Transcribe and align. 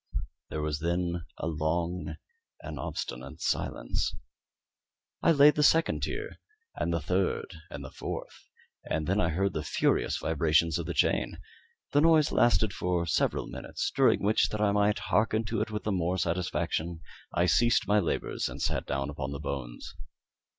There 0.49 0.63
was 0.63 0.79
then 0.79 1.25
a 1.37 1.45
long 1.45 2.15
and 2.59 2.79
obstinate 2.79 3.39
silence. 3.39 4.15
I 5.21 5.31
laid 5.31 5.53
the 5.53 5.61
second 5.61 6.01
tier, 6.01 6.39
and 6.73 6.91
the 6.91 6.99
third, 6.99 7.53
and 7.69 7.85
the 7.85 7.91
fourth; 7.91 8.49
and 8.83 9.05
then 9.05 9.21
I 9.21 9.29
heard 9.29 9.53
the 9.53 9.61
furious 9.61 10.17
vibrations 10.17 10.79
of 10.79 10.87
the 10.87 10.95
chain. 10.95 11.37
The 11.91 12.01
noise 12.01 12.31
lasted 12.31 12.73
for 12.73 13.05
several 13.05 13.45
minutes, 13.45 13.91
during 13.95 14.23
which, 14.23 14.49
that 14.49 14.59
I 14.59 14.71
might 14.71 14.97
hearken 14.97 15.43
to 15.45 15.61
it 15.61 15.69
with 15.69 15.83
the 15.83 15.91
more 15.91 16.17
satisfaction, 16.17 17.01
I 17.31 17.45
ceased 17.45 17.87
my 17.87 17.99
labours 17.99 18.49
and 18.49 18.59
sat 18.59 18.87
down 18.87 19.11
upon 19.11 19.33
the 19.33 19.39
bones. 19.39 19.93